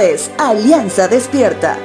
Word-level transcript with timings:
Es 0.00 0.32
Alianza 0.38 1.06
Despierta. 1.06 1.78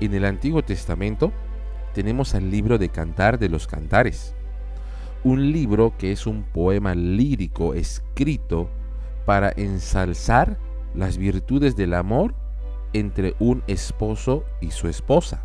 En 0.00 0.14
el 0.14 0.24
Antiguo 0.24 0.62
Testamento 0.62 1.32
tenemos 1.92 2.34
al 2.34 2.50
libro 2.50 2.78
de 2.78 2.88
Cantar 2.88 3.38
de 3.38 3.50
los 3.50 3.66
Cantares, 3.66 4.34
un 5.22 5.52
libro 5.52 5.92
que 5.98 6.12
es 6.12 6.26
un 6.26 6.44
poema 6.44 6.94
lírico 6.94 7.74
escrito 7.74 8.70
para 9.26 9.52
ensalzar 9.54 10.56
las 10.94 11.18
virtudes 11.18 11.76
del 11.76 11.92
amor 11.92 12.34
entre 12.94 13.34
un 13.38 13.62
esposo 13.66 14.44
y 14.62 14.70
su 14.70 14.88
esposa. 14.88 15.44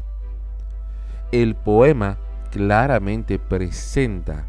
El 1.34 1.56
poema 1.56 2.18
claramente 2.50 3.40
presenta 3.40 4.46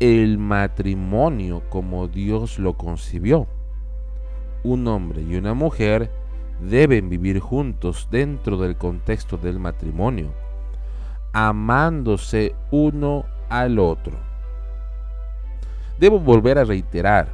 el 0.00 0.38
matrimonio 0.38 1.62
como 1.68 2.08
Dios 2.08 2.58
lo 2.58 2.74
concibió. 2.74 3.46
Un 4.62 4.86
hombre 4.88 5.22
y 5.22 5.36
una 5.36 5.54
mujer 5.54 6.10
deben 6.60 7.08
vivir 7.08 7.38
juntos 7.40 8.08
dentro 8.10 8.56
del 8.58 8.76
contexto 8.76 9.36
del 9.36 9.58
matrimonio, 9.58 10.32
amándose 11.32 12.54
uno 12.70 13.24
al 13.48 13.78
otro. 13.78 14.18
Debo 15.98 16.18
volver 16.18 16.58
a 16.58 16.64
reiterar 16.64 17.28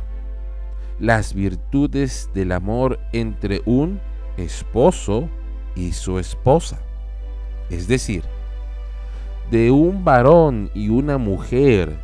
las 0.98 1.33
virtudes 1.33 2.31
del 2.35 2.53
amor 2.53 2.98
entre 3.12 3.62
un 3.64 4.01
esposo 4.37 5.29
y 5.75 5.92
su 5.92 6.19
esposa. 6.19 6.79
Es 7.70 7.89
decir, 7.89 8.25
de 9.51 9.70
un 9.70 10.05
varón 10.05 10.70
y 10.75 10.89
una 10.89 11.19
mujer 11.19 11.98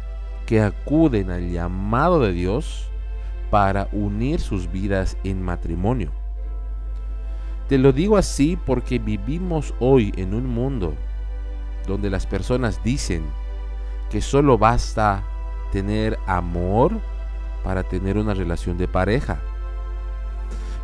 que 0.46 0.60
acuden 0.60 1.30
al 1.30 1.50
llamado 1.50 2.20
de 2.20 2.32
Dios 2.32 2.88
para 3.50 3.88
unir 3.92 4.40
sus 4.40 4.70
vidas 4.70 5.16
en 5.24 5.42
matrimonio. 5.42 6.10
Te 7.68 7.78
lo 7.78 7.92
digo 7.92 8.16
así 8.16 8.56
porque 8.64 8.98
vivimos 8.98 9.74
hoy 9.80 10.12
en 10.16 10.34
un 10.34 10.46
mundo 10.46 10.94
donde 11.86 12.10
las 12.10 12.26
personas 12.26 12.82
dicen 12.82 13.24
que 14.10 14.20
solo 14.20 14.58
basta 14.58 15.24
tener 15.72 16.18
amor 16.26 16.92
para 17.64 17.82
tener 17.82 18.18
una 18.18 18.34
relación 18.34 18.78
de 18.78 18.86
pareja. 18.86 19.38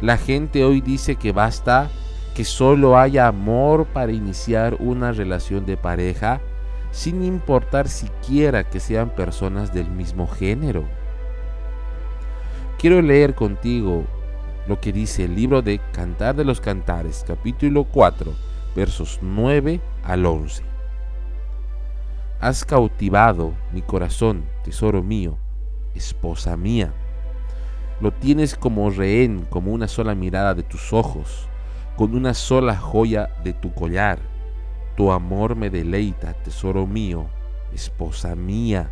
La 0.00 0.16
gente 0.16 0.64
hoy 0.64 0.80
dice 0.80 1.14
que 1.14 1.30
basta 1.30 1.88
que 2.34 2.44
solo 2.44 2.98
haya 2.98 3.28
amor 3.28 3.86
para 3.86 4.12
iniciar 4.12 4.76
una 4.80 5.12
relación 5.12 5.66
de 5.66 5.76
pareja, 5.76 6.40
sin 6.92 7.24
importar 7.24 7.88
siquiera 7.88 8.62
que 8.62 8.78
sean 8.78 9.10
personas 9.10 9.74
del 9.74 9.90
mismo 9.90 10.28
género. 10.28 10.84
Quiero 12.78 13.02
leer 13.02 13.34
contigo 13.34 14.04
lo 14.68 14.80
que 14.80 14.92
dice 14.92 15.24
el 15.24 15.34
libro 15.34 15.60
de 15.60 15.80
Cantar 15.92 16.36
de 16.36 16.44
los 16.44 16.60
Cantares, 16.60 17.24
capítulo 17.26 17.82
4, 17.82 18.32
versos 18.76 19.18
9 19.20 19.80
al 20.04 20.24
11. 20.24 20.62
Has 22.38 22.64
cautivado 22.64 23.54
mi 23.72 23.82
corazón, 23.82 24.44
tesoro 24.62 25.02
mío, 25.02 25.36
esposa 25.94 26.56
mía 26.56 26.92
lo 28.02 28.10
tienes 28.12 28.56
como 28.56 28.90
rehén, 28.90 29.46
como 29.48 29.72
una 29.72 29.86
sola 29.86 30.16
mirada 30.16 30.54
de 30.54 30.64
tus 30.64 30.92
ojos, 30.92 31.46
con 31.96 32.16
una 32.16 32.34
sola 32.34 32.76
joya 32.76 33.30
de 33.44 33.52
tu 33.52 33.72
collar. 33.72 34.18
Tu 34.96 35.10
amor 35.10 35.56
me 35.56 35.70
deleita, 35.70 36.34
tesoro 36.34 36.86
mío, 36.86 37.26
esposa 37.72 38.34
mía. 38.34 38.90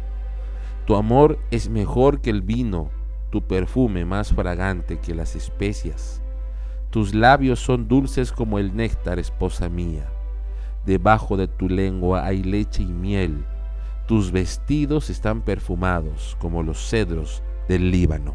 Tu 0.86 0.96
amor 0.96 1.38
es 1.50 1.68
mejor 1.68 2.20
que 2.20 2.30
el 2.30 2.42
vino, 2.42 2.90
tu 3.30 3.42
perfume 3.42 4.04
más 4.04 4.32
fragante 4.32 4.98
que 4.98 5.14
las 5.14 5.36
especias. 5.36 6.22
Tus 6.90 7.14
labios 7.14 7.60
son 7.60 7.86
dulces 7.86 8.32
como 8.32 8.58
el 8.58 8.74
néctar, 8.74 9.18
esposa 9.18 9.68
mía. 9.68 10.10
Debajo 10.86 11.36
de 11.36 11.46
tu 11.46 11.68
lengua 11.68 12.24
hay 12.24 12.42
leche 12.42 12.82
y 12.82 12.86
miel. 12.86 13.44
Tus 14.06 14.32
vestidos 14.32 15.10
están 15.10 15.42
perfumados 15.42 16.36
como 16.40 16.62
los 16.62 16.78
cedros 16.78 17.42
del 17.68 17.90
Líbano 17.90 18.34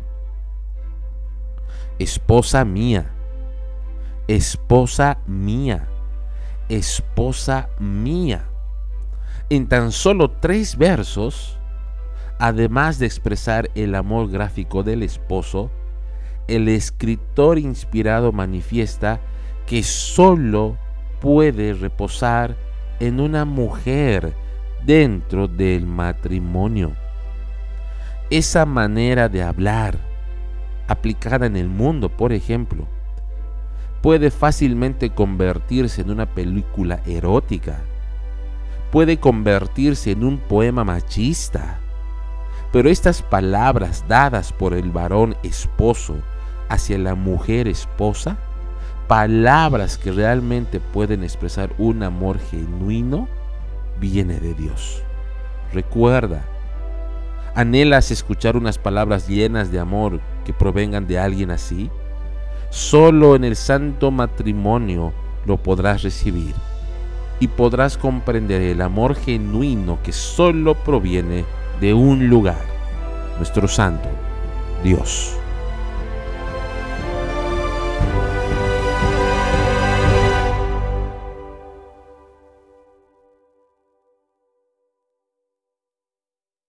esposa 1.99 2.65
mía, 2.65 3.09
esposa 4.27 5.17
mía, 5.27 5.87
esposa 6.69 7.69
mía. 7.79 8.45
En 9.49 9.67
tan 9.67 9.91
solo 9.91 10.31
tres 10.31 10.77
versos, 10.77 11.57
además 12.39 12.99
de 12.99 13.05
expresar 13.05 13.69
el 13.75 13.95
amor 13.95 14.29
gráfico 14.29 14.83
del 14.83 15.03
esposo, 15.03 15.71
el 16.47 16.67
escritor 16.67 17.57
inspirado 17.57 18.31
manifiesta 18.31 19.19
que 19.65 19.83
solo 19.83 20.77
puede 21.21 21.73
reposar 21.73 22.55
en 22.99 23.19
una 23.19 23.45
mujer 23.45 24.33
dentro 24.85 25.47
del 25.47 25.85
matrimonio. 25.85 26.93
Esa 28.29 28.65
manera 28.65 29.29
de 29.29 29.43
hablar, 29.43 29.97
aplicada 30.87 31.45
en 31.45 31.55
el 31.55 31.67
mundo, 31.67 32.09
por 32.09 32.33
ejemplo, 32.33 32.87
puede 34.05 34.29
fácilmente 34.29 35.09
convertirse 35.09 36.01
en 36.01 36.11
una 36.11 36.27
película 36.27 36.99
erótica, 37.07 37.79
puede 38.91 39.17
convertirse 39.17 40.11
en 40.11 40.23
un 40.23 40.37
poema 40.37 40.83
machista, 40.83 41.79
pero 42.71 42.87
estas 42.87 43.23
palabras 43.23 44.05
dadas 44.07 44.53
por 44.53 44.75
el 44.75 44.91
varón 44.91 45.35
esposo 45.41 46.17
hacia 46.69 46.99
la 46.99 47.15
mujer 47.15 47.67
esposa, 47.67 48.37
palabras 49.07 49.97
que 49.97 50.11
realmente 50.11 50.79
pueden 50.79 51.23
expresar 51.23 51.73
un 51.79 52.03
amor 52.03 52.37
genuino, 52.37 53.27
viene 53.99 54.39
de 54.39 54.53
Dios. 54.53 55.01
Recuerda, 55.73 56.45
¿Anhelas 57.55 58.11
escuchar 58.11 58.55
unas 58.55 58.77
palabras 58.77 59.27
llenas 59.27 59.71
de 59.71 59.79
amor 59.79 60.19
que 60.45 60.53
provengan 60.53 61.07
de 61.07 61.17
alguien 61.17 61.49
así? 61.49 61.89
Solo 62.75 63.37
en 63.37 63.45
el 63.45 63.55
santo 63.55 64.11
matrimonio 64.11 65.13
lo 65.45 65.55
podrás 65.55 66.03
recibir 66.03 66.53
y 67.39 67.47
podrás 67.47 67.97
comprender 67.97 68.61
el 68.61 68.81
amor 68.81 69.15
genuino 69.15 69.97
que 70.03 70.11
solo 70.11 70.75
proviene 70.75 71.45
de 71.79 71.93
un 71.93 72.27
lugar, 72.27 72.65
nuestro 73.37 73.69
santo 73.69 74.09
Dios. 74.83 75.37